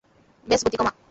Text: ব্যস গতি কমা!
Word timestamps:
ব্যস 0.47 0.61
গতি 0.65 0.77
কমা! 0.77 0.91